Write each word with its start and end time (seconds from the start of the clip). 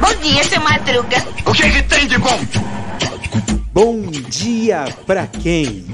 Bom 0.00 0.14
dia, 0.22 0.44
seu 0.44 0.60
Madruga. 0.60 1.16
O 1.46 1.52
que, 1.52 1.70
que 1.70 1.82
tem 1.82 2.06
de 2.06 2.18
bom? 2.18 2.38
Bom 3.72 4.02
dia 4.10 4.84
pra 5.06 5.26
quem? 5.26 5.86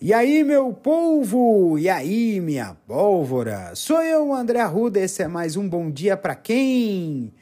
E 0.00 0.12
aí, 0.12 0.44
meu 0.44 0.72
povo? 0.72 1.78
E 1.78 1.88
aí, 1.88 2.40
minha 2.40 2.76
pólvora? 2.86 3.72
Sou 3.74 4.02
eu, 4.02 4.32
André 4.32 4.60
Arruda. 4.60 5.00
Esse 5.00 5.22
é 5.22 5.28
mais 5.28 5.56
um 5.56 5.68
Bom 5.68 5.90
Dia 5.90 6.16
pra 6.16 6.34
quem? 6.34 7.34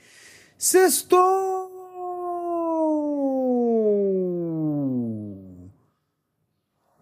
Sextou! 0.57 1.68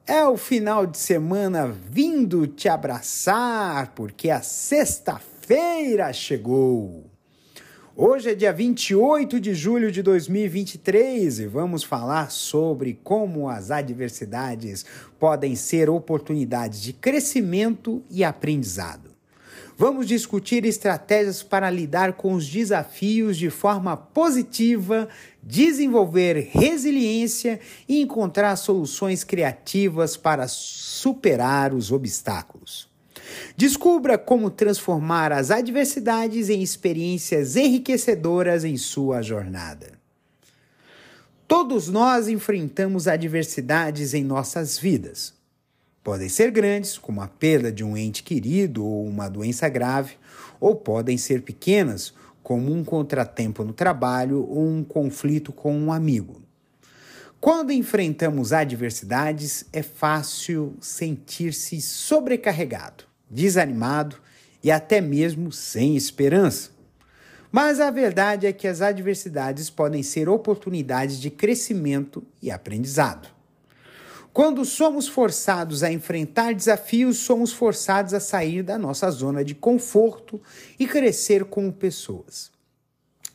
É 0.08 0.24
o 0.24 0.36
final 0.36 0.86
de 0.86 0.98
semana 0.98 1.66
vindo 1.66 2.46
te 2.46 2.68
abraçar, 2.68 3.92
porque 3.92 4.30
a 4.30 4.40
sexta-feira 4.40 6.12
chegou. 6.12 7.10
Hoje 7.96 8.30
é 8.30 8.34
dia 8.36 8.52
28 8.52 9.40
de 9.40 9.52
julho 9.52 9.90
de 9.90 10.02
2023 10.02 11.40
e 11.40 11.46
vamos 11.48 11.82
falar 11.82 12.30
sobre 12.30 13.00
como 13.02 13.48
as 13.48 13.72
adversidades 13.72 14.86
podem 15.18 15.56
ser 15.56 15.90
oportunidades 15.90 16.80
de 16.80 16.92
crescimento 16.92 18.00
e 18.08 18.22
aprendizado. 18.22 19.05
Vamos 19.78 20.06
discutir 20.06 20.64
estratégias 20.64 21.42
para 21.42 21.68
lidar 21.68 22.14
com 22.14 22.32
os 22.32 22.48
desafios 22.48 23.36
de 23.36 23.50
forma 23.50 23.94
positiva, 23.94 25.06
desenvolver 25.42 26.48
resiliência 26.50 27.60
e 27.86 28.00
encontrar 28.00 28.56
soluções 28.56 29.22
criativas 29.22 30.16
para 30.16 30.48
superar 30.48 31.74
os 31.74 31.92
obstáculos. 31.92 32.88
Descubra 33.54 34.16
como 34.16 34.48
transformar 34.48 35.30
as 35.30 35.50
adversidades 35.50 36.48
em 36.48 36.62
experiências 36.62 37.54
enriquecedoras 37.54 38.64
em 38.64 38.78
sua 38.78 39.20
jornada. 39.20 39.92
Todos 41.46 41.88
nós 41.88 42.28
enfrentamos 42.28 43.06
adversidades 43.06 44.14
em 44.14 44.24
nossas 44.24 44.78
vidas. 44.78 45.35
Podem 46.06 46.28
ser 46.28 46.52
grandes, 46.52 46.96
como 46.96 47.20
a 47.20 47.26
perda 47.26 47.72
de 47.72 47.82
um 47.82 47.96
ente 47.96 48.22
querido 48.22 48.86
ou 48.86 49.04
uma 49.04 49.28
doença 49.28 49.68
grave, 49.68 50.14
ou 50.60 50.76
podem 50.76 51.18
ser 51.18 51.42
pequenas, 51.42 52.14
como 52.44 52.72
um 52.72 52.84
contratempo 52.84 53.64
no 53.64 53.72
trabalho 53.72 54.46
ou 54.48 54.68
um 54.68 54.84
conflito 54.84 55.52
com 55.52 55.76
um 55.76 55.92
amigo. 55.92 56.40
Quando 57.40 57.72
enfrentamos 57.72 58.52
adversidades, 58.52 59.64
é 59.72 59.82
fácil 59.82 60.76
sentir-se 60.80 61.80
sobrecarregado, 61.80 63.02
desanimado 63.28 64.16
e 64.62 64.70
até 64.70 65.00
mesmo 65.00 65.50
sem 65.50 65.96
esperança. 65.96 66.70
Mas 67.50 67.80
a 67.80 67.90
verdade 67.90 68.46
é 68.46 68.52
que 68.52 68.68
as 68.68 68.80
adversidades 68.80 69.70
podem 69.70 70.04
ser 70.04 70.28
oportunidades 70.28 71.18
de 71.20 71.30
crescimento 71.30 72.22
e 72.40 72.48
aprendizado. 72.48 73.35
Quando 74.36 74.66
somos 74.66 75.08
forçados 75.08 75.82
a 75.82 75.90
enfrentar 75.90 76.54
desafios, 76.54 77.20
somos 77.20 77.54
forçados 77.54 78.12
a 78.12 78.20
sair 78.20 78.62
da 78.62 78.76
nossa 78.76 79.10
zona 79.10 79.42
de 79.42 79.54
conforto 79.54 80.38
e 80.78 80.86
crescer 80.86 81.46
como 81.46 81.72
pessoas. 81.72 82.50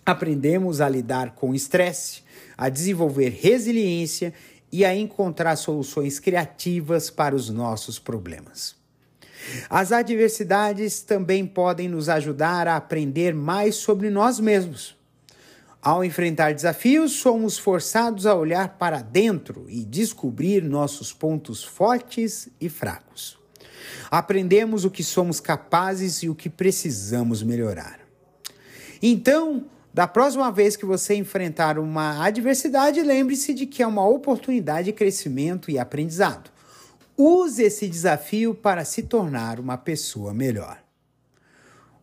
Aprendemos 0.05 0.79
a 0.79 0.88
lidar 0.88 1.33
com 1.33 1.55
estresse, 1.55 2.22
a 2.55 2.69
desenvolver 2.69 3.29
resiliência 3.29 4.31
e 4.72 4.85
a 4.85 4.95
encontrar 4.95 5.55
soluções 5.55 6.19
criativas 6.19 7.09
para 7.09 7.35
os 7.35 7.49
nossos 7.49 7.97
problemas. 7.97 8.75
As 9.72 9.91
adversidades 9.91 11.02
também 11.02 11.47
podem 11.47 11.89
nos 11.89 12.09
ajudar 12.09 12.67
a 12.67 12.75
aprender 12.75 13.33
mais 13.33 13.73
sobre 13.73 14.11
nós 14.11 14.39
mesmos. 14.39 15.00
Ao 15.82 16.06
enfrentar 16.06 16.54
desafios, 16.54 17.14
somos 17.14 17.58
forçados 17.58 18.28
a 18.28 18.36
olhar 18.36 18.78
para 18.78 19.02
dentro 19.02 19.66
e 19.68 19.84
descobrir 19.84 20.62
nossos 20.64 21.12
pontos 21.12 21.64
fortes 21.64 22.47
e 22.59 22.69
fracos. 22.69 23.40
Aprendemos 24.12 24.86
o 24.86 24.91
que 24.91 25.03
somos 25.03 25.40
capazes 25.40 26.22
e 26.22 26.30
o 26.30 26.36
que 26.36 26.50
precisamos 26.52 27.41
melhorar. 27.41 28.00
Então, 29.02 29.66
da 29.91 30.08
próxima 30.08 30.52
vez 30.52 30.75
que 30.75 30.86
você 30.86 31.16
enfrentar 31.16 31.80
uma 31.80 32.24
adversidade, 32.24 33.02
lembre-se 33.02 33.52
de 33.52 33.66
que 33.66 33.81
é 33.81 33.88
uma 33.88 34.08
oportunidade 34.08 34.86
de 34.86 34.94
crescimento 34.94 35.72
e 35.72 35.80
aprendizado. 35.80 36.52
Use 37.18 37.64
esse 37.64 37.88
desafio 37.88 38.53
para 38.53 38.86
se 38.86 39.02
tornar 39.02 39.59
uma 39.59 39.78
pessoa 39.78 40.31
melhor. 40.31 40.78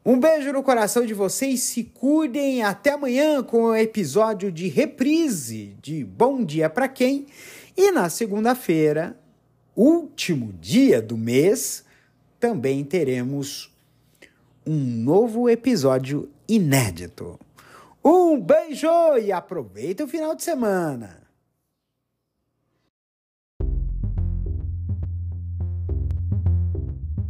Um 0.08 0.19
beijo 0.19 0.54
no 0.54 0.62
coração 0.62 1.04
de 1.04 1.12
vocês, 1.12 1.60
se 1.60 1.84
cuidem. 1.84 2.62
Até 2.62 2.92
amanhã 2.92 3.42
com 3.42 3.64
o 3.64 3.76
episódio 3.76 4.50
de 4.50 4.66
reprise 4.66 5.76
de 5.82 6.02
Bom 6.02 6.42
Dia 6.42 6.70
para 6.70 6.88
Quem. 6.88 7.26
E 7.76 7.91
na 7.91 8.08
segunda-feira, 8.08 9.20
último 9.76 10.54
dia 10.54 11.02
do 11.02 11.14
mês, 11.14 11.84
também 12.41 12.82
teremos 12.84 13.70
um 14.66 14.78
novo 14.78 15.46
episódio 15.46 16.30
inédito. 16.48 17.38
Um 18.02 18.40
beijo 18.40 18.88
e 19.20 19.30
aproveita 19.30 20.04
o 20.04 20.08
final 20.08 20.34
de 20.34 20.42
semana. 20.42 21.28